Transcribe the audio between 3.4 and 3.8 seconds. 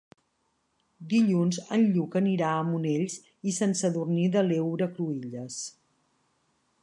i Sant